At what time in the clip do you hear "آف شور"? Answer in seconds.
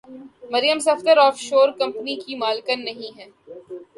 1.17-1.69